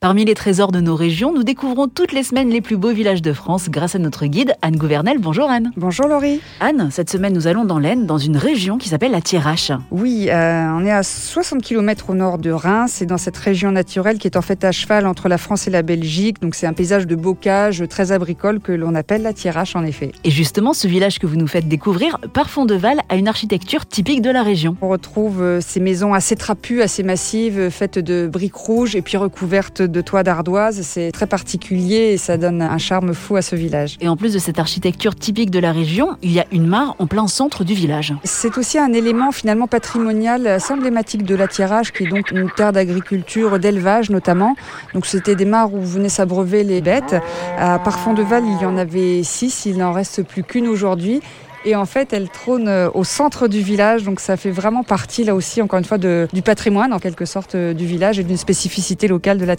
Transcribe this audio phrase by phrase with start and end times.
[0.00, 3.20] Parmi les trésors de nos régions, nous découvrons toutes les semaines les plus beaux villages
[3.20, 5.18] de France grâce à notre guide Anne Gouvernel.
[5.18, 5.72] Bonjour Anne.
[5.76, 6.40] Bonjour Laurie.
[6.60, 9.72] Anne, cette semaine nous allons dans l'Aisne, dans une région qui s'appelle la Thiérache.
[9.90, 12.92] Oui, euh, on est à 60 km au nord de Reims.
[12.94, 15.70] C'est dans cette région naturelle qui est en fait à cheval entre la France et
[15.72, 16.40] la Belgique.
[16.40, 20.12] Donc c'est un paysage de bocage très agricole que l'on appelle la Thiérache en effet.
[20.22, 23.26] Et justement, ce village que vous nous faites découvrir, par fond de Val, a une
[23.26, 24.76] architecture typique de la région.
[24.80, 29.16] On retrouve euh, ces maisons assez trapues, assez massives, faites de briques rouges et puis
[29.16, 30.82] recouvertes de toits d'ardoise.
[30.82, 33.96] C'est très particulier et ça donne un charme fou à ce village.
[34.00, 36.94] Et en plus de cette architecture typique de la région, il y a une mare
[36.98, 38.14] en plein centre du village.
[38.24, 42.50] C'est aussi un élément finalement patrimonial assez emblématique de la Tirage, qui est donc une
[42.50, 44.56] terre d'agriculture, d'élevage notamment.
[44.94, 47.16] Donc c'était des mares où venaient s'abreuver les bêtes.
[47.58, 51.20] À Parfond-de-Val, il y en avait six, il n'en reste plus qu'une aujourd'hui.
[51.64, 55.24] Et en fait, elle trône euh, au centre du village, donc ça fait vraiment partie,
[55.24, 58.22] là aussi, encore une fois, de, du patrimoine, en quelque sorte, euh, du village et
[58.22, 59.56] d'une spécificité locale de la.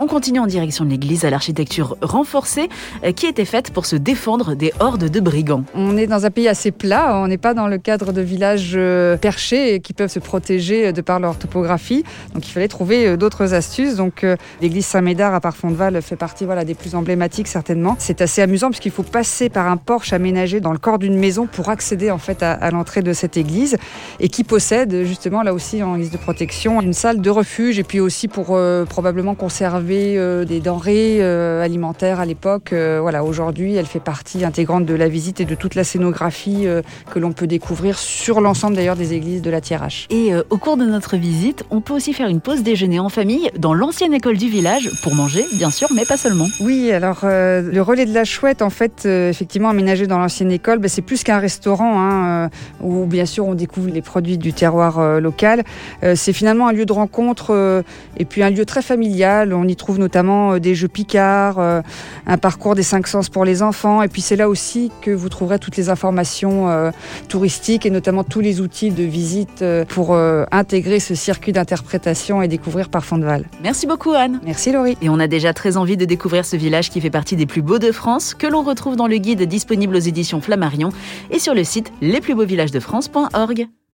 [0.00, 2.68] On continue en direction de l'église à l'architecture renforcée,
[3.04, 5.62] euh, qui était faite pour se défendre des hordes de brigands.
[5.74, 8.76] On est dans un pays assez plat, on n'est pas dans le cadre de villages
[9.20, 12.02] perchés qui peuvent se protéger de par leur topographie,
[12.34, 13.94] donc il fallait trouver d'autres astuces.
[13.94, 14.26] Donc
[14.60, 17.94] l'église Saint-Médard à Parfond-de-Val fait partie voilà, des plus emblématiques, certainement.
[17.98, 21.45] C'est assez amusant, puisqu'il faut passer par un porche aménagé dans le corps d'une maison
[21.46, 23.76] pour accéder en fait à, l'entrée de cette église
[24.20, 27.84] et qui possède justement là aussi en guise de protection une salle de refuge et
[27.84, 32.72] puis aussi pour euh, probablement conserver euh, des denrées euh, alimentaires à l'époque.
[32.72, 36.66] voilà, aujourd'hui, elle fait partie intégrante de la visite et de toute la scénographie
[37.10, 40.06] que l'on peut découvrir sur l'ensemble d'ailleurs des églises de la Thiérache.
[40.10, 43.50] Et au cours de notre visite, on peut aussi faire une pause déjeuner en famille
[43.58, 46.46] dans l'ancienne école du village pour manger, bien sûr, mais pas seulement.
[46.60, 50.88] Oui, alors le relais de la chouette, en fait, effectivement aménagé dans l'ancienne école, ben,
[50.88, 52.48] c'est plus qu'un restaurant hein, euh,
[52.80, 55.64] où bien sûr on découvre les produits du terroir euh, local.
[56.04, 57.82] Euh, c'est finalement un lieu de rencontre
[58.16, 59.52] et puis un lieu très familial.
[59.52, 64.02] On y trouve notamment des jeux picards, un parcours des cinq sens pour les enfants.
[64.02, 66.92] Et puis c'est là aussi que vous trouverez toutes les informations
[67.28, 70.16] touristiques et notamment tous les outils de visite pour
[70.52, 73.44] intégrer ce circuit d'interprétation et découvrir Parfond de Val.
[73.62, 74.40] Merci beaucoup Anne.
[74.44, 74.96] Merci Laurie.
[75.02, 77.62] Et on a déjà très envie de découvrir ce village qui fait partie des plus
[77.62, 80.90] beaux de France, que l'on retrouve dans le guide disponible aux éditions Flammarion
[81.30, 83.68] et sur le site lesplusbeauxvillagesdefrance.org.